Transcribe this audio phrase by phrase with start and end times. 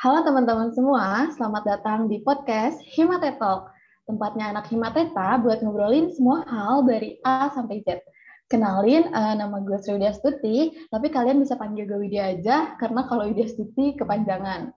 [0.00, 3.68] Halo teman-teman semua, selamat datang di podcast Himate Talk,
[4.08, 8.00] tempatnya anak Himateta buat ngobrolin semua hal dari A sampai Z.
[8.48, 13.04] Kenalin, uh, nama gue Sri Widya Stuti, tapi kalian bisa panggil gue Widya aja, karena
[13.12, 14.72] kalau Widya Stuti kepanjangan.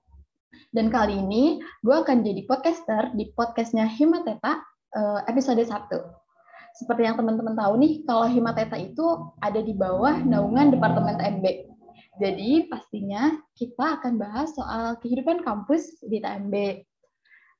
[0.75, 4.59] Dan kali ini, gue akan jadi podcaster di podcastnya Himateta
[4.91, 5.71] uh, episode 1.
[6.83, 11.72] Seperti yang teman-teman tahu nih, kalau Himateta itu ada di bawah naungan Departemen TMB.
[12.21, 16.85] Jadi pastinya kita akan bahas soal kehidupan kampus di TMB.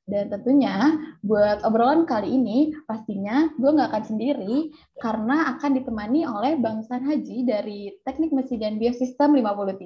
[0.04, 6.60] Dan tentunya buat obrolan kali ini pastinya gue nggak akan sendiri karena akan ditemani oleh
[6.60, 9.80] Bang San Haji dari Teknik Mesin dan Biosistem 53.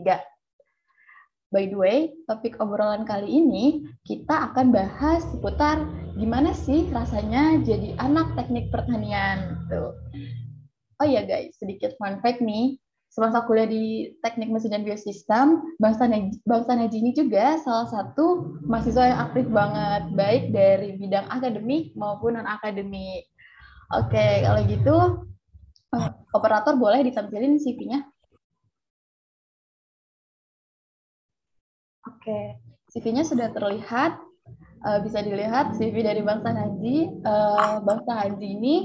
[1.48, 5.80] By the way, topik obrolan kali ini kita akan bahas seputar
[6.20, 9.56] gimana sih rasanya jadi anak teknik pertanian.
[9.72, 9.96] Tuh.
[10.98, 12.82] Oh iya guys, sedikit fun fact nih
[13.18, 19.20] semasa kuliah di Teknik Mesin dan Biosistem, Bang Sanaji, ini juga salah satu mahasiswa yang
[19.26, 23.26] aktif banget, baik dari bidang akademik maupun non-akademik.
[23.90, 24.96] Oke, kalau gitu,
[25.98, 28.06] eh, operator boleh ditampilin CV-nya?
[32.06, 32.62] Oke,
[32.94, 34.22] CV-nya sudah terlihat.
[34.78, 37.10] Uh, bisa dilihat CV dari Bang Sanaji.
[37.26, 38.76] Uh, Bang Sanaji ini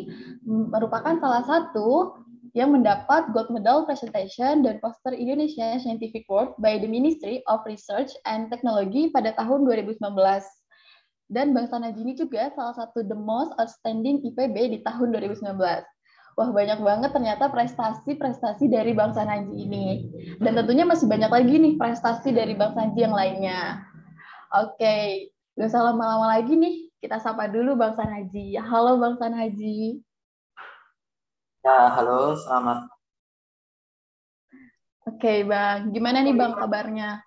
[0.48, 2.21] merupakan salah satu
[2.52, 8.12] yang mendapat Gold Medal Presentation dan Poster Indonesia Scientific Award by the Ministry of Research
[8.28, 10.04] and Technology pada tahun 2019.
[11.32, 15.56] Dan Bang Sanajini juga salah satu the most outstanding IPB di tahun 2019.
[16.32, 19.86] Wah banyak banget ternyata prestasi-prestasi dari Bang Sanaji ini.
[20.36, 23.80] Dan tentunya masih banyak lagi nih prestasi dari Bang Sanji yang lainnya.
[24.52, 26.92] Oke, gak usah lama-lama lagi nih.
[27.00, 28.60] Kita sapa dulu Bang Sanaji.
[28.60, 30.04] Halo Bang Sanaji.
[31.62, 32.90] Ya, halo, selamat.
[35.06, 35.94] Oke, Bang.
[35.94, 37.22] Gimana nih, Bang, kabarnya?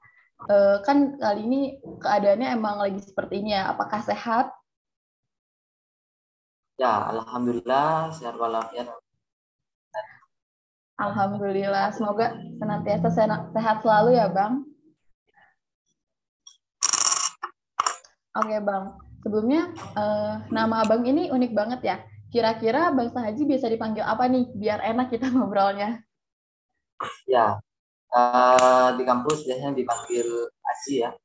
[0.51, 1.61] Uh, kan kali ini
[2.03, 3.71] keadaannya emang lagi seperti ini ya.
[3.71, 4.51] Apakah sehat?
[6.75, 8.91] Ya, Alhamdulillah, sehat walafiat.
[10.99, 13.07] Alhamdulillah, semoga senantiasa
[13.55, 14.67] sehat selalu ya, Bang.
[18.35, 18.99] Oke, Bang.
[19.23, 21.97] Sebelumnya, uh, nama Abang ini unik banget ya
[22.35, 26.03] Kira-kira Bang Haji bisa dipanggil apa nih biar enak kita ngobrolnya?
[27.31, 27.63] Ya,
[28.11, 31.15] uh, di kampus biasanya dipanggil Haji ya.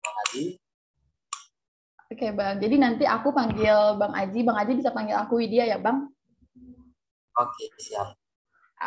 [0.00, 0.44] Bang Haji.
[2.08, 5.76] Oke Bang, jadi nanti aku panggil Bang Aji, Bang Aji bisa panggil aku Widya ya
[5.76, 6.08] Bang?
[7.36, 8.16] Oke, siap.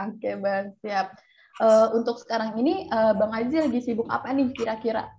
[0.02, 1.14] Oke Bang, siap.
[1.62, 5.14] Uh, untuk sekarang ini uh, Bang Aji lagi sibuk apa nih kira-kira?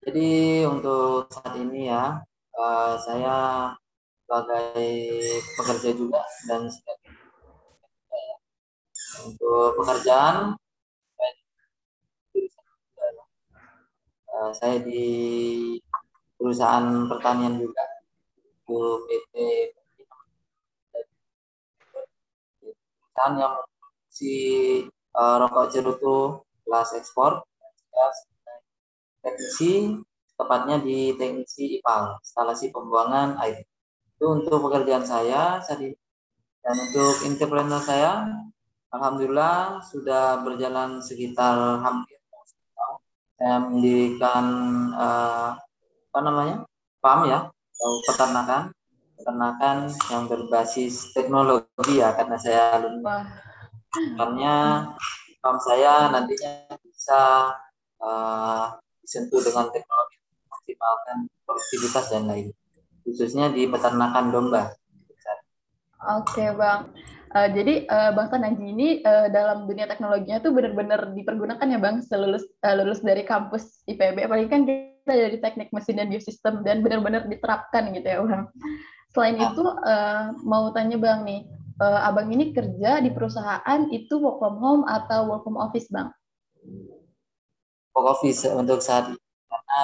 [0.00, 2.24] Jadi untuk saat ini ya,
[2.56, 3.36] uh, saya
[4.28, 4.92] sebagai
[5.56, 7.16] pekerja juga dan sebagai
[9.24, 10.52] untuk pekerjaan
[14.52, 15.08] saya di
[16.36, 17.82] perusahaan pertanian juga
[18.36, 18.78] itu
[19.08, 19.34] PT.
[22.60, 23.56] Perusahaan yang
[24.12, 24.32] si
[25.16, 27.40] uh, rokok cerutu kelas ekspor
[29.24, 29.96] teknisi
[30.36, 33.67] tepatnya di teknisi IPAL instalasi pembuangan air
[34.18, 35.94] itu untuk pekerjaan saya saat ini.
[36.58, 38.26] Dan untuk entrepreneur saya,
[38.90, 42.18] Alhamdulillah sudah berjalan sekitar hampir
[43.38, 44.44] saya mendirikan
[44.98, 45.54] uh,
[46.10, 46.66] apa namanya
[46.98, 48.62] farm ya atau peternakan.
[49.14, 49.76] Peternakan
[50.10, 53.22] yang berbasis teknologi ya karena saya alumni.
[53.94, 54.54] Karena
[55.38, 57.54] farm saya nantinya bisa
[58.02, 60.18] uh, disentuh dengan teknologi
[60.50, 62.50] maksimalkan produktivitas dan lain
[63.08, 64.76] khususnya di peternakan domba.
[65.98, 66.94] Oke bang,
[67.34, 71.96] uh, jadi uh, bang Tanaji ini uh, dalam dunia teknologinya tuh benar-benar dipergunakan ya bang,
[72.06, 76.86] selulus uh, lulus dari kampus IPB, apalagi kan kita dari teknik mesin dan biosistem dan
[76.86, 78.46] benar-benar diterapkan gitu ya bang.
[79.10, 81.40] Selain itu uh, mau tanya bang nih,
[81.82, 86.14] uh, abang ini kerja di perusahaan itu work from home atau work from office bang?
[87.90, 89.18] Work office untuk saat ini
[89.50, 89.82] karena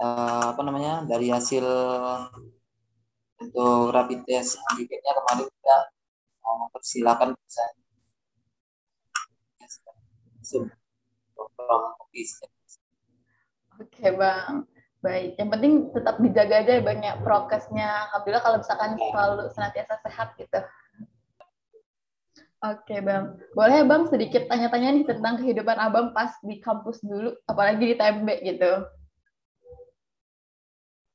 [0.00, 1.64] uh, apa namanya dari hasil
[3.36, 5.76] untuk rapid test antigennya kemarin kita
[6.44, 7.64] uh, mempersilakan bisa
[13.76, 14.64] Oke bang,
[15.04, 15.36] baik.
[15.36, 17.88] Yang penting tetap dijaga aja ya bang ya prokesnya.
[18.08, 20.60] Alhamdulillah kalau misalkan selalu senantiasa sehat gitu.
[22.64, 27.84] Oke bang, boleh bang sedikit tanya-tanya nih tentang kehidupan abang pas di kampus dulu, apalagi
[27.92, 28.72] di TMB gitu.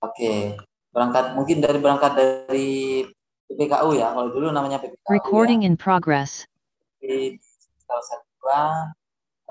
[0.01, 0.57] Oke,
[0.89, 3.05] berangkat mungkin dari berangkat dari
[3.47, 4.13] PPKU ya.
[4.17, 5.05] Kalau dulu namanya PPKU.
[5.07, 5.13] Ya.
[5.13, 5.67] Recording ya.
[5.71, 6.49] in progress.
[6.97, 7.37] Di
[7.85, 8.31] salah satu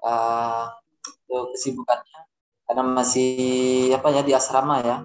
[0.02, 0.64] uh,
[1.30, 2.20] untuk kesibukannya
[2.66, 3.32] karena masih
[3.94, 5.02] apa ya di asrama ya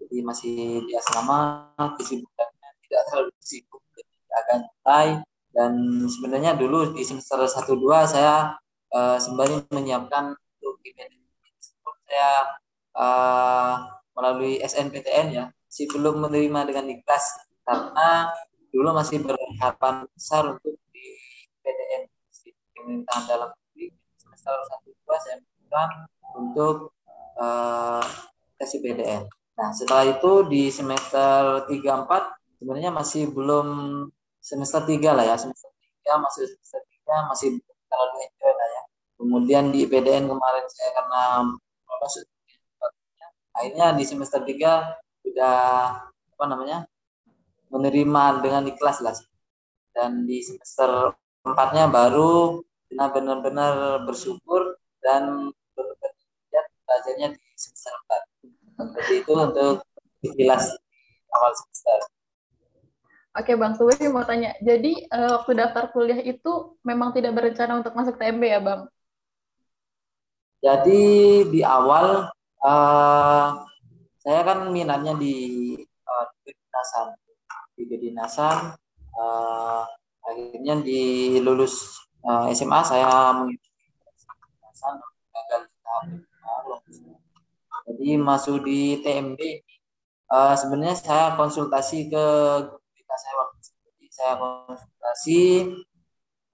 [0.00, 5.08] jadi masih di asrama kesibukannya tidak terlalu sibuk jadi agak santai
[5.56, 5.72] dan
[6.12, 8.60] sebenarnya dulu di semester 1 2 saya
[8.92, 12.60] uh, sembari menyiapkan untuk saya
[12.92, 13.74] uh,
[14.16, 17.24] melalui SNPTN ya masih belum menerima dengan ikhlas
[17.68, 18.32] karena
[18.72, 21.06] dulu masih berharapan besar untuk di
[21.60, 22.02] PTN
[22.44, 25.82] di pemerintahan dalam negeri semester satu dua saya minta
[26.32, 26.96] untuk
[27.36, 28.04] uh,
[28.56, 29.28] tes PTN.
[29.56, 33.68] Nah setelah itu di semester tiga empat sebenarnya masih belum
[34.40, 37.48] semester tiga lah ya semester tiga masih semester tiga masih
[37.88, 38.82] terlalu enjoy lah ya.
[39.16, 41.22] Kemudian di PDN kemarin saya karena
[42.00, 42.24] masuk
[43.56, 45.56] akhirnya di semester tiga sudah
[46.06, 46.84] apa namanya
[47.72, 49.16] menerima dengan ikhlas lah.
[49.96, 52.60] Dan di semester empatnya baru
[52.92, 55.50] benar-benar bersyukur dan
[56.86, 58.22] belajarnya di semester empat.
[58.76, 59.74] Seperti itu untuk
[60.20, 60.76] ikhlas
[61.32, 61.98] awal semester.
[63.36, 67.92] Oke Bang Suwi mau tanya, jadi uh, waktu daftar kuliah itu memang tidak berencana untuk
[67.92, 68.88] masuk TMB ya Bang?
[70.64, 71.04] Jadi
[71.52, 72.32] di awal
[72.64, 73.66] uh,
[74.20, 76.26] saya kan minatnya di uh,
[77.76, 78.76] di kedinasan
[79.16, 79.82] uh,
[80.26, 84.94] akhirnya di lulus uh, eh, SMA saya kedinasan
[85.32, 85.62] gagal
[87.86, 89.40] jadi masuk di TMB
[90.30, 92.26] uh, sebenarnya saya konsultasi ke
[92.98, 94.06] kita saya waktu itu.
[94.10, 95.40] Saya konsultasi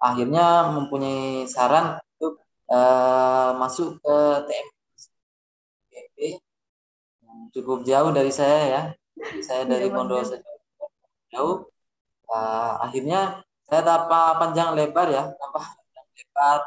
[0.02, 4.16] akhirnya mempunyai saran untuk uh, masuk ke
[4.50, 4.71] TMB
[7.52, 8.82] cukup jauh dari saya ya.
[9.44, 10.24] Saya dari iya, Pondok
[11.32, 11.68] jauh.
[12.32, 16.58] Uh, akhirnya saya dapat panjang lebar ya tambah panjang lebar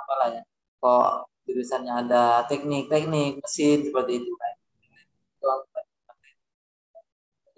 [0.00, 0.42] apalah ya.
[0.80, 1.08] Kok
[1.46, 4.32] jurusannya ada teknik-teknik mesin seperti itu.
[4.38, 4.54] Kan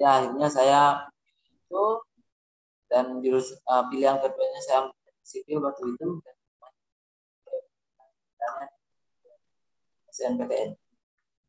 [0.00, 0.80] ya akhirnya saya
[1.46, 1.84] itu
[2.90, 4.80] dan jurus uh, pilihan keduanya saya
[5.24, 6.08] sipil waktu itu.
[8.36, 8.52] Dan
[10.12, 10.81] SNPTN.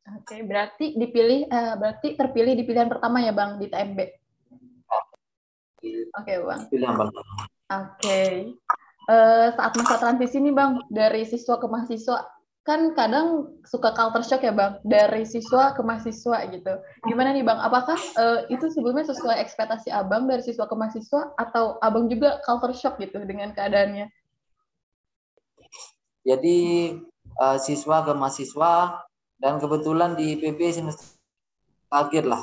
[0.03, 3.99] Oke, berarti dipilih uh, berarti terpilih di pilihan pertama ya Bang di TMB.
[5.83, 6.61] Oke, okay, Bang.
[6.67, 7.11] Oke.
[7.71, 8.31] Okay.
[9.03, 12.23] Uh, saat masa transisi nih, Bang, dari siswa ke mahasiswa,
[12.63, 16.73] kan kadang suka culture shock ya, Bang, dari siswa ke mahasiswa gitu.
[17.03, 17.59] Gimana nih, Bang?
[17.59, 22.71] Apakah uh, itu sebelumnya sesuai ekspektasi Abang dari siswa ke mahasiswa atau Abang juga culture
[22.71, 24.07] shock gitu dengan keadaannya?
[26.23, 26.59] Jadi
[27.43, 29.03] uh, siswa ke mahasiswa
[29.41, 31.13] dan kebetulan di IPB semester
[31.93, 32.41] kaget lah.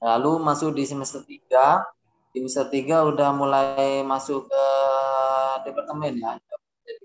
[0.00, 1.82] Lalu masuk di semester 3.
[2.30, 4.64] Di semester 3 udah mulai masuk ke
[5.66, 6.38] departemen ya.
[6.40, 7.04] Jadi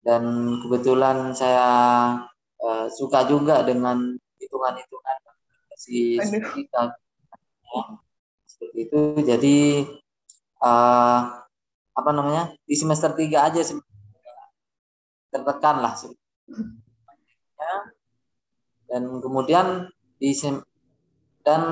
[0.00, 0.22] dan
[0.64, 1.68] kebetulan saya
[2.64, 5.16] uh, suka juga dengan hitungan-hitungan
[5.76, 6.16] si
[6.56, 6.96] kita
[8.48, 9.00] seperti itu.
[9.24, 9.56] Jadi
[10.60, 11.20] uh,
[11.96, 13.60] apa namanya di semester 3 aja
[15.30, 15.94] tertekan lah
[18.90, 19.86] dan kemudian
[20.18, 20.34] di
[21.46, 21.62] dan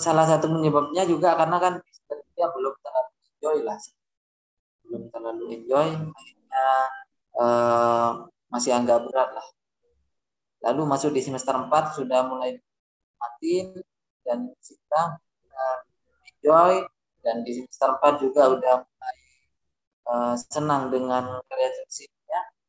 [0.00, 1.74] salah satu penyebabnya juga karena kan
[2.34, 3.78] dia belum terlalu enjoy lah.
[4.82, 6.66] Belum terlalu enjoy akhirnya
[7.36, 8.10] eh,
[8.50, 9.46] masih agak berat lah.
[10.64, 11.68] Lalu masuk di semester 4
[12.00, 12.56] sudah mulai
[13.20, 13.76] matiin
[14.24, 15.20] dan kita
[15.52, 15.78] uh,
[16.32, 16.88] enjoy.
[17.20, 19.18] Dan di semester 4 juga udah mulai
[20.08, 21.84] uh, senang dengan karya ya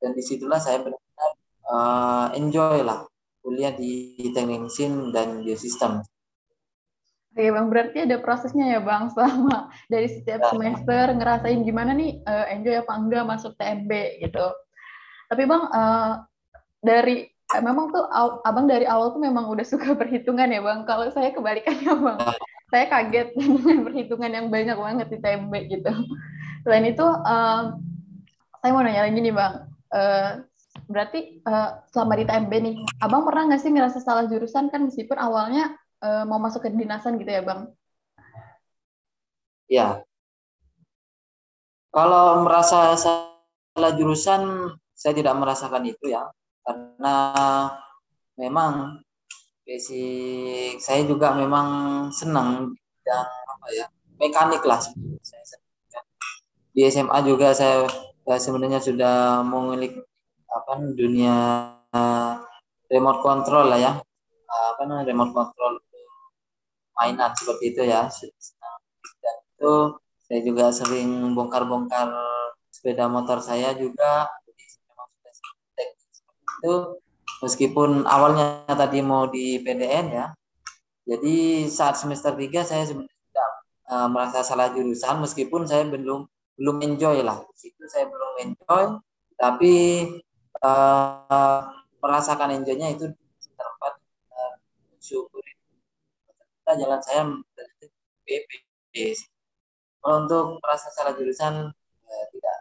[0.05, 1.31] dan di situlah saya benar-benar
[1.65, 3.09] uh, enjoy lah
[3.41, 6.05] kuliah di teknik mesin dan biosistem.
[7.35, 10.49] Oke Bang, berarti ada prosesnya ya Bang selama dari setiap ya.
[10.53, 13.91] semester ngerasain gimana nih uh, enjoy apa enggak masuk TMB
[14.23, 14.45] gitu.
[15.27, 16.23] Tapi Bang, uh,
[16.79, 17.27] dari
[17.59, 18.05] memang tuh
[18.45, 20.87] Abang dari awal tuh memang udah suka perhitungan ya Bang.
[20.87, 22.17] Kalau saya kebalikannya Bang.
[22.23, 22.33] Ya.
[22.71, 25.91] Saya kaget dengan perhitungan yang banyak banget di TMB gitu.
[26.65, 27.77] Selain itu, uh,
[28.63, 29.74] saya mau nanya lagi nih Bang.
[29.91, 30.45] Uh,
[30.89, 35.17] berarti uh, selama di TMB nih, abang pernah nggak sih ngerasa salah jurusan kan meskipun
[35.17, 37.61] awalnya uh, mau masuk ke dinasan gitu ya bang?
[39.65, 39.87] Ya.
[41.95, 46.27] Kalau merasa salah jurusan, saya tidak merasakan itu ya,
[46.63, 47.15] karena
[48.35, 48.99] memang
[49.65, 51.67] basic saya juga memang
[52.13, 53.85] senang dan apa ya
[54.21, 54.77] mekanik lah
[56.75, 57.87] di SMA juga saya,
[58.25, 60.01] saya sebenarnya sudah mengulik
[60.49, 61.35] apa dunia
[62.89, 63.91] remote control lah ya.
[64.49, 65.77] Apa namanya remote control
[66.97, 68.09] mainan seperti itu ya.
[69.21, 69.73] Dan itu
[70.25, 72.09] saya juga sering bongkar-bongkar
[72.73, 74.25] sepeda motor saya juga.
[76.65, 76.97] Itu
[77.45, 80.33] meskipun awalnya tadi mau di PDN ya.
[81.05, 83.45] Jadi saat semester 3 saya sebenarnya
[83.85, 88.83] uh, merasa salah jurusan meskipun saya belum belum enjoy lah itu saya belum enjoy
[89.35, 89.73] tapi
[90.63, 91.59] uh,
[91.99, 93.11] merasakan enjoynya itu
[93.55, 93.93] tempat
[94.31, 94.53] uh,
[95.03, 95.53] syukuri
[96.65, 97.21] jalan saya
[98.25, 98.49] BP
[100.05, 101.73] kalau untuk merasa salah jurusan
[102.05, 102.57] ya, tidak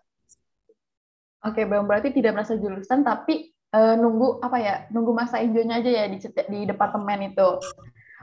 [1.45, 1.85] Oke, Bang.
[1.85, 4.75] Berarti tidak merasa jurusan, tapi uh, nunggu apa ya?
[4.89, 7.61] Nunggu masa enjoy-nya aja ya di di departemen itu.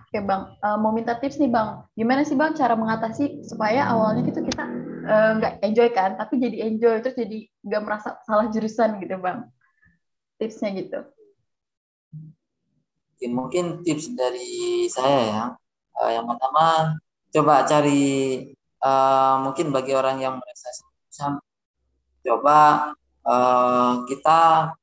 [0.10, 0.58] Oke, Bang.
[0.58, 1.86] Uh, mau minta tips nih, Bang.
[1.94, 6.38] Gimana sih, Bang, cara mengatasi supaya awalnya gitu kita eh, nggak uh, enjoy kan, tapi
[6.38, 9.50] jadi enjoy terus jadi nggak merasa salah jurusan gitu, Bang.
[10.38, 11.00] Tipsnya gitu.
[13.22, 15.43] Mungkin tips dari saya ya.
[15.98, 16.98] Uh, yang pertama,
[17.29, 18.03] coba cari
[18.81, 21.38] uh, mungkin bagi orang yang merasa susah,
[22.25, 22.58] coba
[23.25, 24.74] uh, kita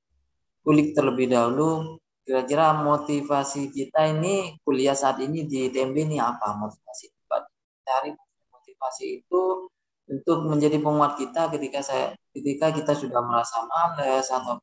[0.63, 1.99] kulik terlebih dahulu
[2.29, 7.09] kira-kira motivasi kita ini kuliah saat ini di TMB ini apa motivasi
[7.89, 8.13] cari
[8.53, 9.73] motivasi itu
[10.09, 14.57] untuk menjadi penguat kita ketika saya ketika kita sudah merasa males atau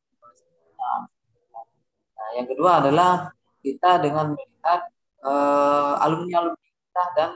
[0.76, 3.30] nah yang kedua adalah
[3.62, 4.80] kita dengan melihat
[5.22, 7.30] uh, eh, alumni alumni kita dan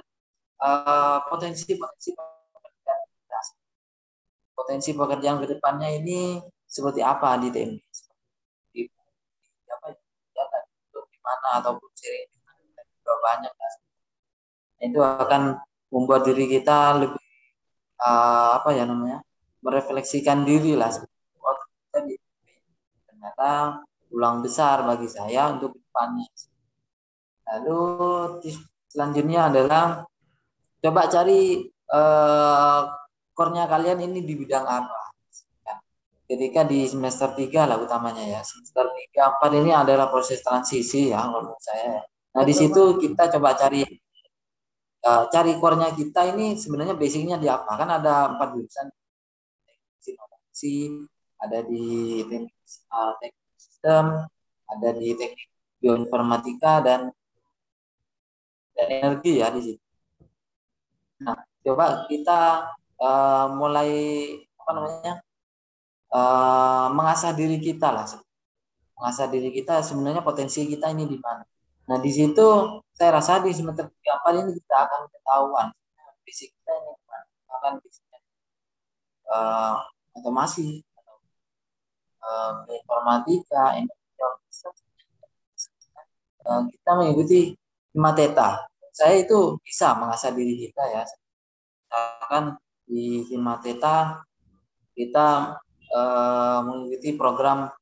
[0.58, 2.10] uh, potensi potensi
[4.54, 7.80] potensi pekerjaan ke depannya ini seperti apa di TMB
[8.74, 8.82] di,
[9.70, 9.86] apa
[10.92, 12.30] di mana ataupun sharing
[13.00, 13.52] juga banyak
[14.80, 15.60] itu akan
[15.92, 17.29] membuat diri kita lebih
[18.00, 19.20] uh, apa ya namanya
[19.60, 20.88] merefleksikan diri lah
[21.44, 21.56] oh,
[23.06, 26.26] ternyata ulang besar bagi saya untuk depannya.
[27.50, 27.80] Lalu
[28.90, 29.84] selanjutnya adalah
[30.82, 32.80] coba cari uh,
[33.34, 34.98] core kalian ini di bidang apa?
[36.30, 38.40] Ketika di semester 3 lah utamanya ya.
[38.46, 42.06] Semester 3 4 ini adalah proses transisi ya menurut saya.
[42.30, 43.82] Nah di situ kita coba cari
[45.04, 47.72] uh, cari core kita ini sebenarnya basicnya di apa?
[47.76, 48.86] Kan ada empat jurusan.
[50.00, 51.08] Teknik
[51.40, 52.52] ada di teknik,
[52.92, 54.04] uh, teknik sistem
[54.68, 55.48] ada di teknik
[55.80, 57.00] bioinformatika dan
[58.76, 59.84] dan energi ya di situ.
[61.24, 62.68] Nah coba kita
[63.00, 63.92] uh, mulai
[64.60, 65.14] apa namanya
[66.12, 68.04] uh, mengasah diri kita lah.
[69.00, 71.44] Mengasah diri kita sebenarnya potensi kita ini di mana.
[71.88, 72.46] Nah di situ
[73.00, 75.72] saya rasa di semester tiga empat ini kita akan ketahuan
[76.28, 76.92] fisik kita ini
[77.48, 78.20] akan fisiknya
[79.32, 79.80] uh,
[80.20, 81.16] otomasi atau
[82.20, 83.80] uh, informatika
[86.44, 87.56] uh, kita mengikuti
[87.96, 91.02] mateta saya itu bisa mengasah diri kita ya.
[91.08, 92.44] Misalkan
[92.84, 94.20] di Himateta
[94.92, 95.56] kita
[95.94, 97.72] uh, mengikuti program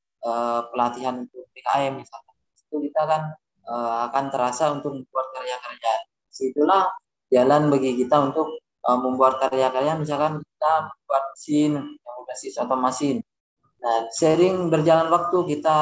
[0.71, 2.35] pelatihan untuk PKM misalnya
[2.69, 3.23] itu kita kan
[3.69, 5.95] uh, akan terasa untuk membuat karya-karya.
[6.33, 6.89] Situlah
[7.29, 8.59] jalan bagi kita untuk
[8.89, 13.11] uh, membuat karya-karya misalkan kita membuat mesin yang berbasis otomasi
[13.79, 15.79] nah sering berjalan waktu kita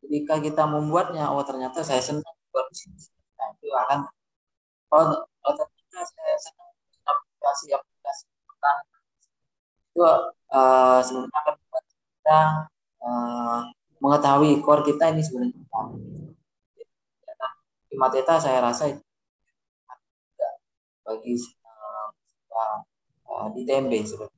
[0.00, 2.96] ketika kita membuatnya oh ternyata saya senang buat mesin.
[3.36, 3.98] Nah, itu akan
[4.96, 6.72] oh, oh ternyata saya senang
[7.04, 8.24] aplikasi aplikasi
[9.92, 10.06] itu
[10.54, 12.40] uh, sebenarnya akan membuat kita
[13.02, 13.60] uh,
[13.98, 15.82] mengetahui core kita ini sebenarnya apa.
[17.96, 19.02] Mateta saya rasa itu
[21.08, 22.08] bagi uh,
[23.32, 24.36] uh, di TMB sebenarnya.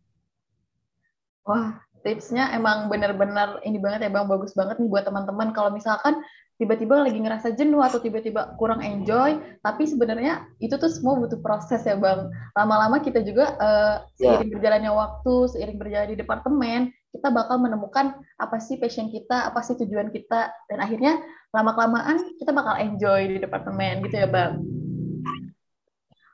[1.43, 6.23] Wah, tipsnya emang benar-benar ini banget ya Bang, bagus banget nih buat teman-teman kalau misalkan
[6.61, 11.81] tiba-tiba lagi ngerasa jenuh atau tiba-tiba kurang enjoy, tapi sebenarnya itu tuh semua butuh proses
[11.89, 12.29] ya bang.
[12.53, 14.55] Lama-lama kita juga uh, seiring yeah.
[14.61, 19.75] berjalannya waktu, seiring berjalan di departemen, kita bakal menemukan apa sih passion kita, apa sih
[19.75, 21.19] tujuan kita, dan akhirnya
[21.51, 24.53] lama-kelamaan kita bakal enjoy di departemen gitu ya bang.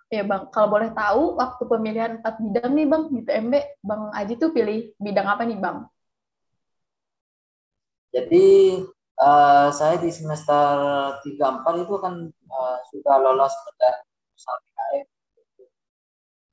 [0.06, 4.34] Ya bang, kalau boleh tahu waktu pemilihan empat bidang nih bang di TMB, bang Aji
[4.38, 5.88] tuh pilih bidang apa nih bang?
[8.12, 8.46] Jadi
[9.20, 10.76] uh, saya di semester
[11.24, 13.90] 3 4 itu kan uh, sudah lolos pada.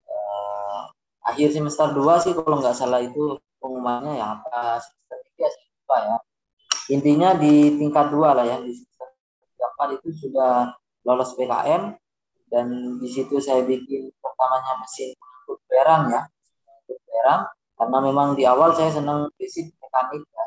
[0.08, 0.82] Uh,
[1.28, 5.98] akhir semester 2 sih kalau nggak salah itu pengumumannya ya apa semester 3 sih lupa
[6.04, 6.18] ya.
[6.92, 9.08] Intinya di tingkat 2 lah ya di semester
[9.56, 10.76] 3 4 itu sudah
[11.08, 11.96] lolos PKM
[12.52, 12.66] dan
[13.00, 15.16] di situ saya bikin pertamanya mesin
[15.48, 16.22] untuk berang ya
[16.84, 17.48] untuk berang
[17.80, 20.46] karena memang di awal saya senang basic mekanik ya.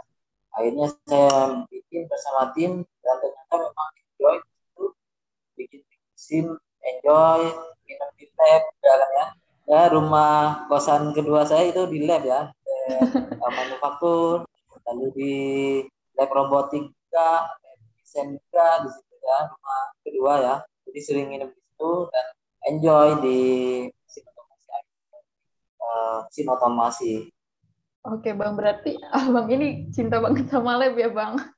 [0.57, 4.85] Akhirnya saya bikin bersama tim dan ternyata memang enjoy itu
[5.57, 5.81] bikin
[6.17, 6.47] sim
[6.85, 7.41] enjoy
[7.85, 9.27] minum di lab ya ya.
[9.67, 12.55] Ya rumah kosan kedua saya itu di lab ya
[12.95, 14.47] uh, manufaktur,
[14.87, 15.35] lalu di
[16.15, 17.51] lab robotik juga,
[18.01, 20.55] desain juga di situ ya, rumah kedua ya.
[20.87, 22.27] Jadi sering nginep di situ dan
[22.67, 23.41] enjoy di
[23.91, 24.67] mesin otomasi,
[25.83, 27.13] uh, mesin otomasi.
[28.07, 31.56] Oke bang, berarti abang ini cinta banget sama lab ya bang?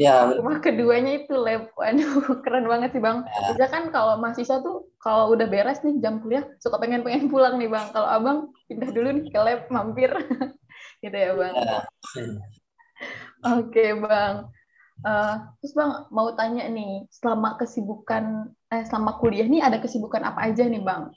[0.00, 0.32] Ya.
[0.32, 1.68] Rumah keduanya itu lab.
[1.76, 3.28] Waduh, keren banget sih Bang.
[3.28, 3.52] Ya.
[3.52, 7.68] Bisa kan kalau mahasiswa tuh kalau udah beres nih jam kuliah suka pengen-pengen pulang nih
[7.68, 7.92] Bang.
[7.92, 10.08] Kalau Abang pindah dulu nih ke lab mampir.
[11.04, 11.52] gitu ya Bang.
[11.52, 11.78] Ya.
[13.60, 14.48] Oke Bang.
[15.04, 20.48] Uh, terus Bang mau tanya nih, selama kesibukan eh selama kuliah nih ada kesibukan apa
[20.48, 21.12] aja nih Bang?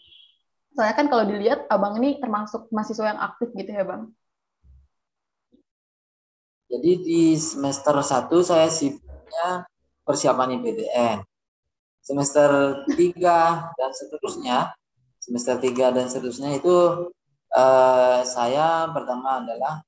[0.76, 4.12] Soalnya kan kalau dilihat Abang ini termasuk mahasiswa yang aktif gitu ya Bang.
[6.74, 9.62] Jadi di semester 1 saya sibuknya
[10.02, 11.22] persiapan IPDN.
[12.02, 14.74] Semester 3 dan seterusnya,
[15.22, 16.74] semester 3 dan seterusnya itu
[17.54, 19.86] eh, saya pertama adalah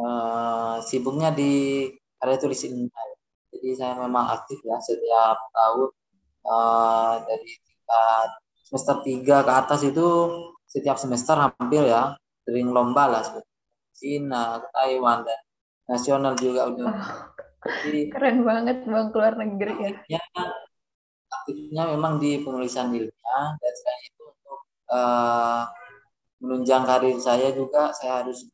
[0.00, 1.84] eh, sibuknya di
[2.16, 3.08] karya tulis ilmiah.
[3.52, 5.88] Jadi saya memang aktif ya setiap tahun
[6.48, 8.28] eh, dari tingkat
[8.64, 10.08] semester 3 ke atas itu
[10.64, 12.16] setiap semester hampir ya
[12.48, 13.52] sering lomba lah seperti
[13.92, 15.40] Cina, Taiwan dan
[15.90, 16.86] nasional juga udah.
[16.86, 19.90] Oh, Jadi, keren banget bang keluar negeri ya.
[19.90, 20.20] Aktifnya,
[21.28, 24.60] aktifnya memang di penulisan ilmiah dan selain itu untuk
[24.94, 25.66] uh,
[26.40, 28.46] menunjang karir saya juga saya harus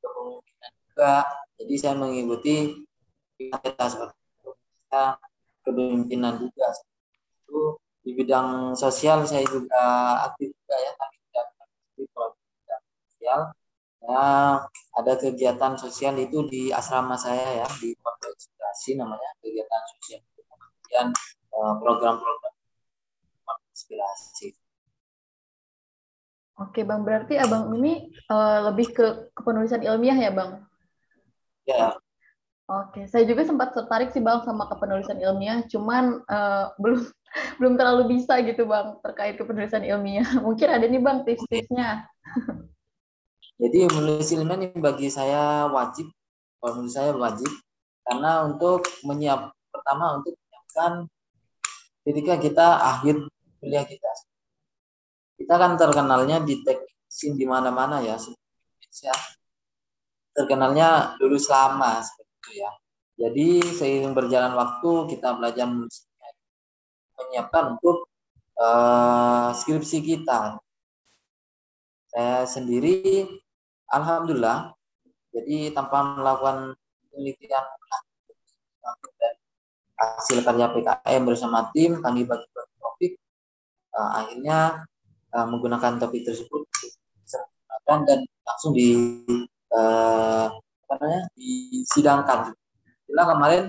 [0.00, 1.12] kepemimpinan juga.
[1.60, 2.56] Jadi saya mengikuti
[3.38, 4.50] kita seperti itu.
[4.88, 5.20] Saya
[5.62, 6.66] kepemimpinan juga.
[7.44, 9.82] Itu di bidang sosial saya juga
[10.32, 13.40] aktif juga ya, tapi tidak aktif kalau bidang sosial
[14.08, 14.24] ya
[14.98, 21.06] ada kegiatan sosial itu di asrama saya ya di Pondok Inspirasi namanya kegiatan sosial kemudian
[21.54, 22.54] eh, program-program
[23.78, 24.58] inspirasi.
[26.58, 30.50] Oke bang, berarti abang ini uh, lebih ke kepenulisan ilmiah ya bang?
[31.62, 31.94] Ya.
[32.66, 37.06] Oke, saya juga sempat tertarik sih bang sama kepenulisan ilmiah, cuman uh, belum
[37.62, 40.26] belum terlalu bisa gitu bang terkait kepenulisan ilmiah.
[40.46, 42.10] Mungkin ada nih bang tips-tipsnya.
[43.58, 46.06] Jadi menulis ilmiah ini bagi saya wajib,
[46.62, 47.50] kalau menurut saya wajib,
[48.06, 50.92] karena untuk menyiap pertama untuk menyiapkan
[52.06, 53.26] ketika kita akhir
[53.58, 54.10] kuliah kita.
[55.38, 59.14] Kita kan terkenalnya di teknik mesin di mana-mana ya, Indonesia.
[60.34, 62.70] Terkenalnya lulus lama seperti itu ya.
[63.18, 65.66] Jadi seiring berjalan waktu kita belajar
[67.18, 68.06] menyiapkan untuk
[68.54, 70.62] uh, skripsi kita.
[72.06, 73.26] Saya sendiri
[73.88, 74.76] Alhamdulillah,
[75.32, 76.76] jadi tanpa melakukan
[77.08, 77.64] penelitian
[79.18, 79.34] dan
[79.98, 83.12] hasil karya PKM bersama tim, kami bagi-bagi topik,
[83.96, 84.84] uh, akhirnya
[85.32, 86.68] uh, menggunakan topik tersebut
[87.88, 88.92] dan langsung di
[89.72, 92.52] uh, apa namanya disidangkan.
[93.08, 93.62] Itulah kemarin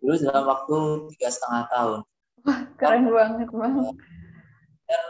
[0.00, 0.76] dulu dalam waktu
[1.12, 2.00] tiga setengah tahun.
[2.48, 3.76] Wah, keren banget bang.
[4.88, 5.04] Dan,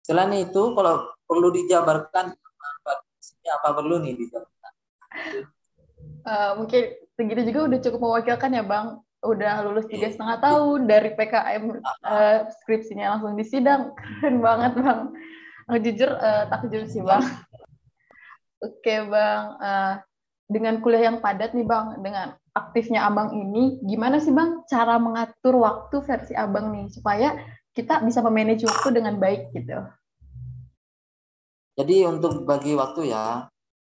[0.00, 2.32] selain itu, kalau perlu dijabarkan
[3.48, 4.72] apa perlu nih dijabarkan?
[6.28, 6.82] Uh, mungkin
[7.16, 8.86] segitu juga udah cukup mewakilkan ya bang.
[9.18, 14.72] Udah lulus tiga setengah tahun dari PKM uh, eh, skripsinya langsung di sidang keren banget
[14.78, 15.00] bang.
[15.68, 17.24] Uh, jujur uh, takjub sih bang.
[18.62, 19.44] Oke okay, bang.
[19.58, 19.92] Uh,
[20.48, 25.60] dengan kuliah yang padat nih bang dengan aktifnya abang ini gimana sih bang cara mengatur
[25.60, 27.36] waktu versi abang nih supaya
[27.76, 29.84] kita bisa memanage waktu dengan baik gitu
[31.78, 33.46] jadi untuk bagi waktu ya,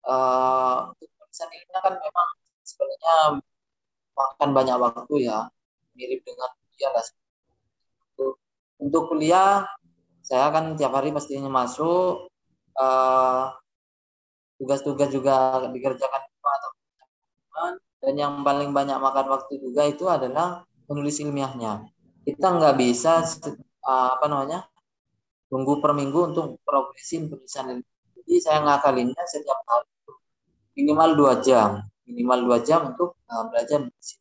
[0.08, 2.30] uh, tulisan ini kan memang
[2.64, 3.16] sebenarnya
[4.16, 5.52] makan banyak waktu ya,
[6.00, 7.06] mirip dengan kuliah lah.
[8.84, 9.68] Untuk, kuliah,
[10.24, 12.28] saya kan tiap hari pastinya masuk,
[12.76, 13.44] eh,
[14.60, 16.72] tugas-tugas juga dikerjakan atau
[18.04, 21.88] dan yang paling banyak makan waktu juga itu adalah menulis ilmiahnya.
[22.28, 23.24] Kita nggak bisa
[23.88, 24.68] uh, apa namanya
[25.54, 27.86] tunggu per minggu untuk progresin tulisan ini.
[28.18, 29.86] Jadi saya ngakalinnya setiap hari
[30.74, 34.18] minimal dua jam, minimal dua jam untuk uh, belajar mesin.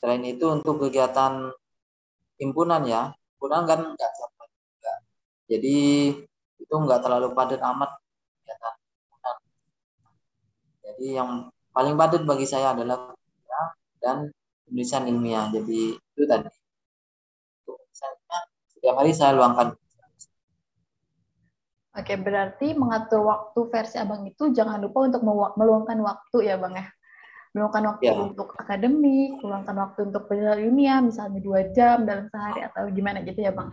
[0.00, 1.52] Selain itu untuk kegiatan
[2.40, 4.92] himpunan ya, himpunan kan nggak capek juga.
[5.52, 5.76] Jadi
[6.56, 8.00] itu nggak terlalu padat amat
[8.40, 9.36] kegiatan himpunan.
[10.80, 11.30] Jadi yang
[11.76, 13.12] paling padat bagi saya adalah
[14.00, 14.32] dan
[14.64, 15.52] tulisan ilmiah.
[15.52, 16.48] Jadi itu tadi.
[17.68, 17.84] Untuk
[18.72, 19.76] setiap hari saya luangkan
[22.00, 25.20] Oke, berarti mengatur waktu versi abang itu jangan lupa untuk
[25.60, 26.86] meluangkan waktu ya bang ya.
[27.52, 28.14] Meluangkan waktu ya.
[28.16, 33.42] untuk akademik, meluangkan waktu untuk penelitian ilmiah, misalnya dua jam dalam sehari atau gimana gitu
[33.44, 33.68] ya bang.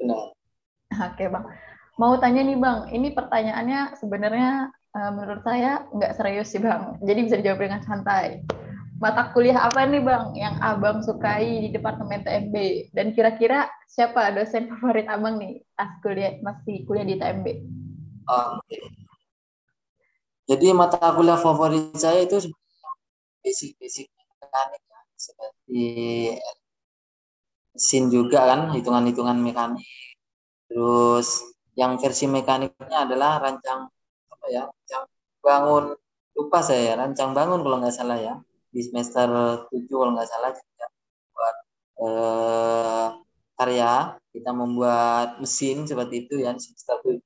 [0.00, 0.32] Benar.
[0.88, 1.44] Oke bang,
[2.00, 7.20] mau tanya nih bang, ini pertanyaannya sebenarnya uh, menurut saya nggak serius sih bang, jadi
[7.20, 8.40] bisa dijawab dengan santai.
[8.98, 12.54] Mata kuliah apa nih bang yang abang sukai di Departemen TMB?
[12.90, 17.46] Dan kira-kira siapa dosen favorit abang nih pas kuliah masih kuliah di TMB?
[18.26, 18.76] Oke.
[20.50, 22.50] Jadi mata kuliah favorit saya itu
[23.46, 24.10] basic-basic
[24.42, 25.00] mekanik ya.
[25.14, 25.84] seperti
[27.70, 29.86] mesin juga kan, hitungan-hitungan mekanik
[30.66, 33.86] Terus yang versi mekaniknya adalah rancang
[34.28, 34.66] apa ya?
[34.66, 35.04] Rancang
[35.38, 35.84] bangun
[36.34, 38.34] lupa saya ya, rancang bangun kalau nggak salah ya.
[38.78, 39.26] Di semester
[39.66, 40.86] 7 kalau nggak salah juga
[41.34, 41.56] buat
[42.06, 43.06] eh,
[43.58, 47.18] karya kita membuat mesin seperti itu ya semester 7.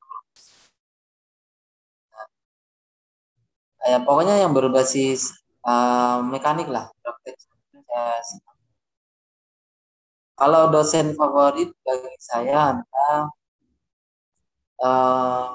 [3.82, 5.36] Nah, ya, pokoknya yang berbasis
[5.68, 6.88] uh, mekanik lah
[10.42, 13.30] kalau dosen favorit bagi saya adalah
[14.82, 15.46] uh,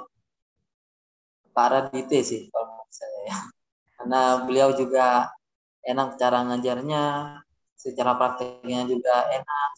[1.51, 3.38] Pak Radite sih kalau menurut saya ya.
[3.97, 5.27] Karena beliau juga
[5.88, 7.04] enak cara ngajarnya,
[7.80, 9.71] secara prakteknya juga enak.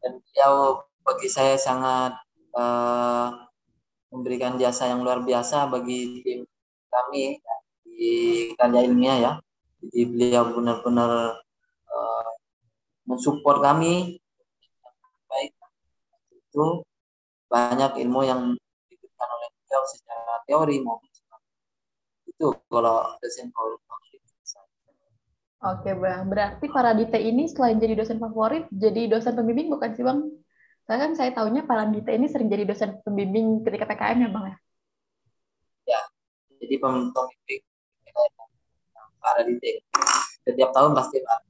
[0.00, 2.16] Dan beliau bagi saya sangat
[2.56, 3.28] uh,
[4.08, 6.40] memberikan jasa yang luar biasa bagi tim
[6.88, 7.36] kami
[7.84, 8.12] di
[8.56, 9.32] karya ilmiah ya.
[9.84, 11.36] Jadi beliau benar-benar
[11.92, 12.30] uh,
[13.04, 14.18] mensupport kami
[16.56, 16.80] itu
[17.52, 18.40] banyak ilmu yang
[18.88, 21.12] diberikan oleh beliau secara teori maupun
[22.24, 24.15] itu kalau dosen favorit
[25.56, 30.04] Oke bang, berarti para dite ini selain jadi dosen favorit, jadi dosen pembimbing bukan sih
[30.04, 30.28] bang?
[30.84, 34.44] Saya kan saya tahunya para dite ini sering jadi dosen pembimbing ketika PKM ya bang
[34.44, 34.56] ya?
[35.88, 36.00] Ya,
[36.60, 37.64] jadi pembimbing
[39.24, 39.82] para dite
[40.44, 41.40] setiap tahun pasti pak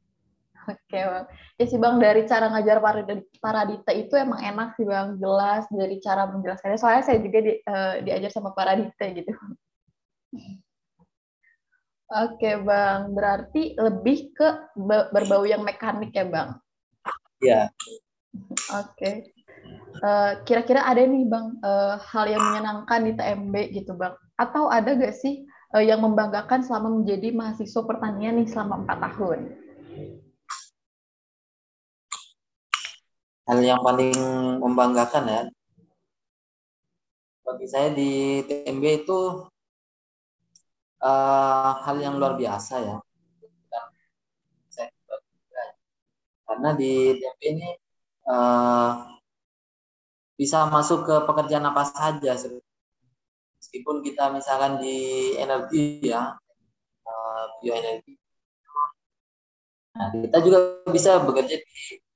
[0.67, 1.25] Oke bang.
[1.63, 2.83] Ya sih bang dari cara ngajar
[3.39, 6.79] Paradita itu emang enak sih bang, jelas dari cara menjelaskannya.
[6.79, 9.31] Soalnya saya juga di, uh, diajar sama Paradita gitu.
[12.07, 14.49] Oke bang, berarti lebih ke
[15.11, 16.49] berbau yang mekanik ya bang?
[17.43, 17.63] Iya.
[18.79, 19.35] Oke.
[19.99, 24.15] Uh, kira-kira ada nih bang uh, hal yang menyenangkan di TMB gitu bang?
[24.39, 29.41] Atau ada gak sih uh, yang membanggakan selama menjadi mahasiswa pertanian nih selama empat tahun?
[33.47, 34.15] hal yang paling
[34.59, 35.43] membanggakan ya
[37.47, 39.47] bagi saya di TMB itu
[41.03, 42.97] uh, hal yang luar biasa ya.
[46.47, 47.69] Karena di TMB ini
[48.31, 48.91] uh,
[50.39, 52.33] bisa masuk ke pekerjaan apa saja
[53.59, 56.39] meskipun kita misalkan di energi ya
[57.03, 58.15] uh, bioenergi.
[59.97, 61.67] Nah, kita juga bisa bekerja di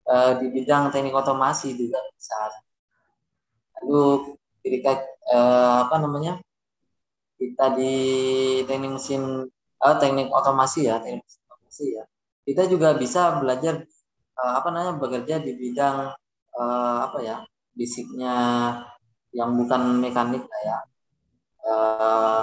[0.06, 2.38] uh, di bidang teknik otomasi juga bisa.
[3.80, 5.00] Lalu ketika
[5.32, 6.38] uh, apa namanya
[7.40, 7.94] kita di
[8.68, 9.48] teknik mesin
[9.80, 12.04] uh, teknik otomasi ya teknik otomasi ya.
[12.44, 13.88] Kita juga bisa belajar
[14.36, 16.12] uh, apa namanya bekerja di bidang
[16.60, 17.36] uh, apa ya
[17.72, 18.36] basicnya
[19.32, 20.78] yang bukan mekanik lah ya.
[21.64, 22.42] Uh,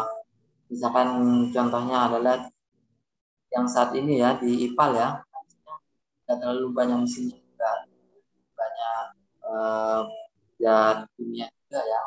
[0.73, 1.07] misalkan
[1.53, 2.49] contohnya adalah
[3.53, 5.09] yang saat ini ya di IPAL ya.
[6.25, 7.47] Tidak terlalu banyak mesinnya
[9.47, 10.01] uh,
[10.59, 12.01] ya dunia juga ya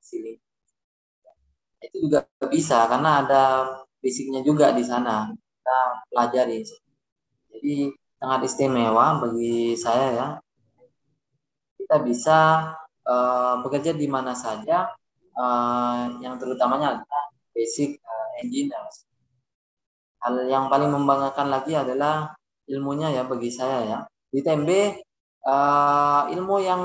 [0.00, 0.32] sini
[1.84, 3.42] itu juga bisa karena ada
[3.98, 5.34] basicnya juga di sana.
[5.34, 5.78] Kita
[6.12, 6.62] pelajari.
[7.50, 7.74] Jadi
[8.22, 10.28] sangat istimewa bagi saya ya.
[11.74, 12.38] Kita bisa
[13.04, 14.88] uh, bekerja di mana saja
[15.34, 18.24] uh, yang terutamanya adalah basic uh,
[20.24, 22.32] hal yang paling membanggakan lagi adalah
[22.64, 23.98] ilmunya ya bagi saya ya.
[24.32, 24.70] Di TMB
[25.44, 26.82] uh, ilmu yang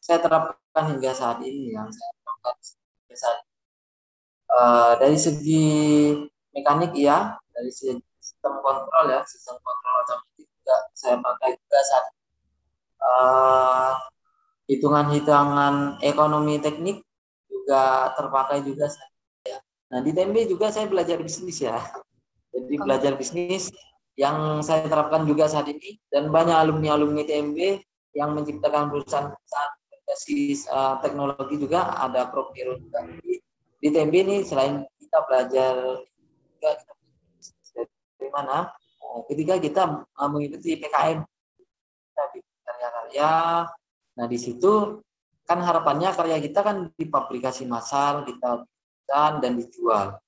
[0.00, 2.54] saya terapkan hingga saat ini yang saya terapkan
[3.04, 3.38] hingga saat
[4.52, 5.66] uh, dari segi
[6.56, 7.36] mekanik iya.
[7.52, 9.20] Dari segi sistem kontrol ya.
[9.28, 12.06] Sistem kontrol otomatis juga saya pakai juga saat
[13.02, 13.92] uh,
[14.68, 17.00] hitungan-hitungan ekonomi teknik
[17.48, 19.58] juga terpakai juga saya.
[19.88, 21.80] Nah di TMB juga saya belajar bisnis ya.
[22.52, 23.72] Jadi belajar bisnis
[24.18, 25.96] yang saya terapkan juga saat ini.
[26.12, 27.58] Dan banyak alumni-alumni TMB
[28.12, 31.96] yang menciptakan perusahaan-perusahaan berbasis uh, teknologi juga.
[31.96, 33.06] Ada Profiro juga.
[33.24, 33.37] di,
[33.78, 35.74] di TMB ini selain kita belajar
[38.18, 43.32] dari mana uh, ketika kita uh, mengikuti PKM kita di karya-karya.
[44.18, 44.98] Nah di situ
[45.46, 48.66] kan harapannya karya kita kan dipublikasi massal kita
[49.08, 50.20] dan dijual.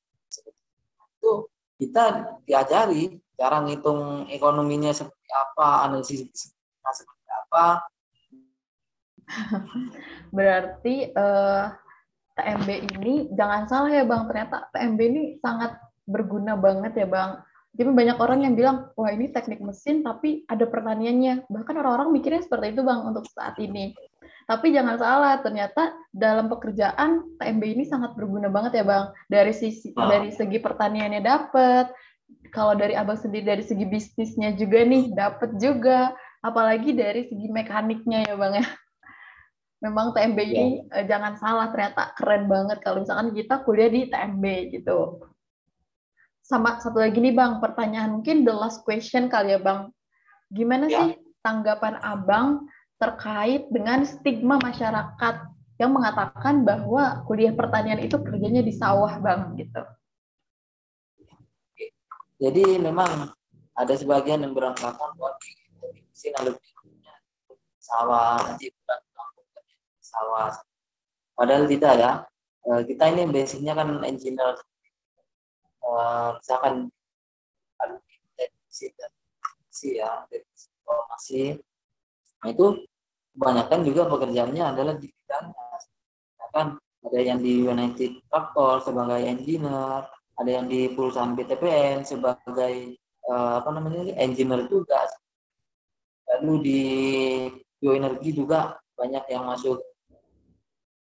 [1.20, 6.24] Itu kita diajari cara ngitung ekonominya seperti apa, analisis
[6.80, 7.66] seperti apa.
[10.36, 11.64] Berarti uh, eh,
[12.40, 15.76] TMB ini jangan salah ya Bang, ternyata TMB ini sangat
[16.08, 17.44] berguna banget ya Bang.
[17.70, 21.46] Jadi banyak orang yang bilang, wah ini teknik mesin tapi ada pertaniannya.
[21.46, 23.94] Bahkan orang-orang mikirnya seperti itu Bang untuk saat ini.
[24.50, 29.14] Tapi jangan salah, ternyata dalam pekerjaan TMB ini sangat berguna banget ya Bang.
[29.30, 30.10] Dari sisi ah.
[30.10, 31.94] dari segi pertaniannya dapat,
[32.50, 36.10] kalau dari Abang sendiri dari segi bisnisnya juga nih dapat juga,
[36.42, 38.66] apalagi dari segi mekaniknya ya Bang ya.
[39.80, 41.00] Memang TMB ini yeah.
[41.00, 44.44] eh, jangan salah ternyata keren banget kalau misalkan kita kuliah di TMB
[44.76, 45.24] gitu.
[46.44, 49.88] Sama satu lagi nih Bang, pertanyaan mungkin the last question kali ya Bang.
[50.52, 51.08] Gimana yeah.
[51.08, 52.68] sih tanggapan Abang
[53.00, 55.48] terkait dengan stigma masyarakat
[55.80, 59.80] yang mengatakan bahwa kuliah pertanian itu kerjanya di sawah bang gitu.
[62.36, 63.32] Jadi memang
[63.72, 65.32] ada sebagian yang beranggapan bahwa
[66.44, 66.68] lebih
[67.80, 68.68] sawah nanti
[70.10, 70.52] sawah.
[71.38, 72.12] Padahal tidak ya.
[72.68, 74.58] Eh, kita ini basicnya kan engineer.
[75.80, 76.90] Eh, misalkan
[78.36, 81.56] teknisi ya, informasi.
[82.44, 82.66] Nah itu
[83.36, 85.66] kebanyakan juga pekerjaannya adalah di bidangnya.
[86.50, 90.04] Kan ada yang di United Tractor sebagai engineer,
[90.36, 92.98] ada yang di perusahaan BTPN sebagai
[93.30, 95.08] uh, apa namanya engineer juga.
[96.28, 96.80] Lalu di
[97.80, 99.80] bioenergi juga banyak yang masuk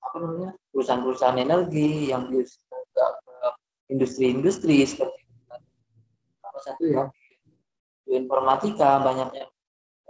[0.00, 2.26] apa namanya perusahaan-perusahaan energi yang
[3.90, 5.20] industri-industri seperti
[6.40, 7.04] apa satu ya
[8.06, 9.46] bioinformatika banyaknya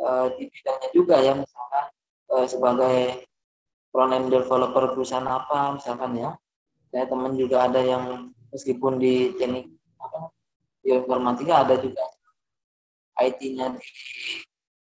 [0.00, 1.86] uh, di bidangnya juga ya misalkan
[2.32, 3.28] uh, sebagai
[3.90, 6.30] front end developer perusahaan apa misalkan ya.
[6.90, 9.70] Saya teman juga ada yang meskipun di teknik
[10.02, 10.26] apa
[10.82, 12.02] informatika ada juga
[13.20, 13.86] IT-nya di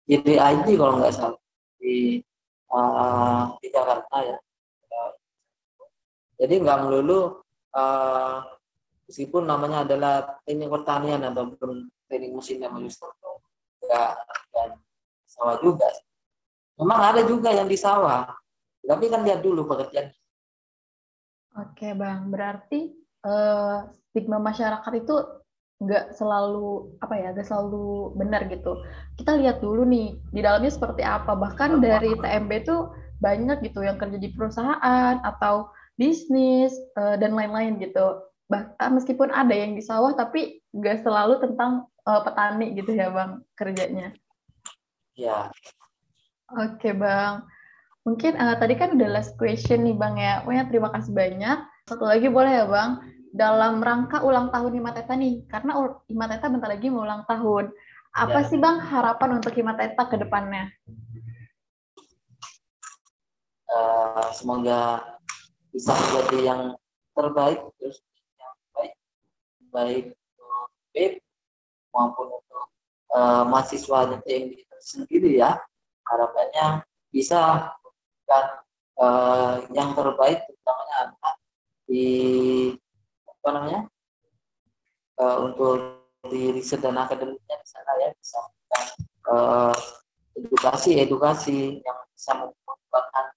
[0.10, 1.41] jadi IT kalau nggak salah
[1.77, 2.17] di
[2.73, 4.38] uh, di Jakarta ya
[6.39, 7.43] jadi nggak melulu
[7.76, 8.46] uh,
[9.10, 14.12] meskipun namanya adalah teknik pertanian ataupun teknik mesin yang nggak
[14.54, 14.69] dan
[15.28, 15.89] sawah juga
[16.74, 18.26] Memang ada juga yang di sawah,
[18.82, 20.10] tapi kan lihat dulu pekerjaan.
[21.54, 25.15] Oke bang, berarti uh, stigma masyarakat itu
[25.78, 28.82] nggak selalu apa ya, nggak selalu benar gitu.
[29.22, 31.38] Kita lihat dulu nih di dalamnya seperti apa.
[31.38, 32.78] Bahkan dari TMB itu
[33.22, 38.23] banyak gitu yang kerja di perusahaan atau bisnis uh, dan lain-lain gitu.
[38.49, 43.41] Bahkan meskipun ada yang di sawah, tapi nggak selalu tentang uh, petani gitu ya bang
[43.56, 44.13] kerjanya.
[45.13, 45.53] Ya,
[46.53, 47.49] Oke Bang,
[48.06, 50.45] mungkin uh, tadi kan udah last question nih Bang ya.
[50.45, 51.58] Pokoknya terima kasih banyak.
[51.89, 53.01] Satu lagi boleh ya Bang,
[53.34, 57.73] dalam rangka ulang tahun Himateta nih, karena Himateta bentar lagi mau ulang tahun.
[58.13, 58.47] Apa ya.
[58.53, 60.69] sih Bang harapan untuk Himateta ke depannya?
[63.73, 65.01] Uh, semoga
[65.73, 66.62] bisa menjadi yang
[67.17, 67.97] terbaik, terus
[68.38, 68.93] yang baik,
[69.73, 71.13] baik untuk BIP
[71.89, 72.65] maupun untuk
[73.17, 74.21] uh, mahasiswa yang
[74.77, 75.57] sendiri ya.
[76.05, 77.73] Harapannya bisa
[78.29, 78.45] kan
[79.01, 81.33] uh, yang terbaik utamanya adalah
[81.89, 82.07] di
[83.27, 83.81] apa namanya
[85.19, 85.99] uh, untuk
[86.31, 88.39] di riset dan akademiknya di sana ya bisa
[89.27, 89.75] uh,
[90.39, 93.29] edukasi edukasi yang bisa uh,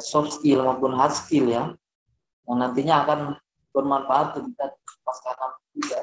[0.00, 1.72] soft skill maupun hard skill ya
[2.50, 3.20] yang nantinya akan
[3.70, 4.74] bermanfaat ketika
[5.06, 5.32] pasca
[5.70, 5.98] juga.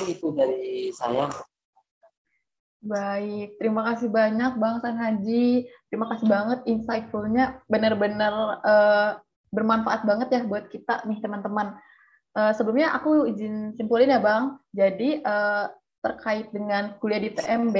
[0.00, 1.28] Ini itu dari saya.
[2.82, 5.68] Baik, terima kasih banyak Bang San Haji.
[5.86, 9.10] Terima kasih banget insightful-nya benar-benar uh,
[9.52, 11.76] bermanfaat banget ya buat kita nih teman-teman.
[12.32, 14.58] Uh, sebelumnya aku izin simpulin ya Bang.
[14.72, 15.68] Jadi uh,
[16.02, 17.76] terkait dengan kuliah di TMB,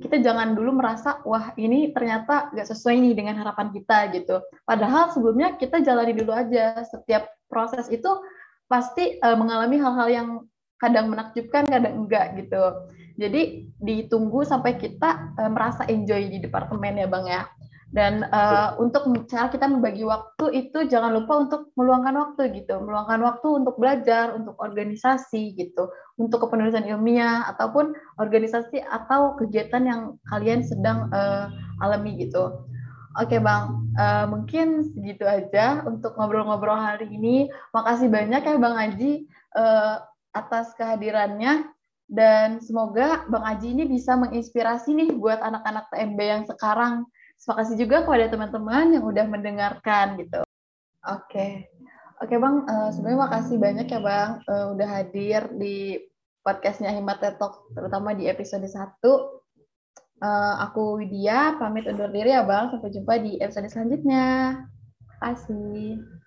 [0.00, 4.40] kita jangan dulu merasa wah ini ternyata gak sesuai nih dengan harapan kita gitu.
[4.64, 6.80] Padahal sebelumnya kita jalani dulu aja.
[6.88, 8.08] Setiap proses itu
[8.64, 10.28] pasti uh, mengalami hal-hal yang
[10.80, 12.64] kadang menakjubkan, kadang enggak gitu.
[13.20, 17.44] Jadi ditunggu sampai kita uh, merasa enjoy di departemen ya Bang ya.
[17.96, 23.24] Dan uh, untuk cara kita membagi waktu itu jangan lupa untuk meluangkan waktu gitu, meluangkan
[23.24, 25.88] waktu untuk belajar, untuk organisasi gitu,
[26.20, 31.48] untuk kepenulisan ilmiah ataupun organisasi atau kegiatan yang kalian sedang uh,
[31.80, 32.68] alami gitu.
[33.16, 37.48] Oke Bang, uh, mungkin segitu aja untuk ngobrol-ngobrol hari ini.
[37.72, 39.24] Makasih banyak ya Bang Aji
[39.56, 40.04] uh,
[40.36, 41.64] atas kehadirannya.
[42.06, 47.08] Dan semoga Bang Aji ini bisa menginspirasi nih buat anak-anak TMB yang sekarang.
[47.36, 50.40] Terima kasih juga kepada teman-teman yang udah mendengarkan gitu.
[51.06, 51.30] Oke.
[51.30, 51.50] Okay.
[52.16, 56.00] Oke okay, Bang, uh, sebenarnya makasih banyak ya Bang uh, udah hadir di
[56.40, 58.72] podcastnya Himat Talk, terutama di episode 1.
[59.04, 62.72] Uh, aku Widya, pamit undur diri ya Bang.
[62.72, 64.64] Sampai jumpa di episode selanjutnya.
[64.96, 66.25] Terima kasih.